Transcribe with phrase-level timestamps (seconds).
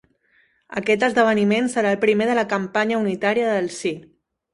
[0.79, 3.93] Aquest esdeveniment serà el primer de la campanya unitària del sí.